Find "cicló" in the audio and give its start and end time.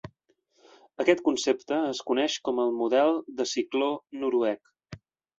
3.51-3.91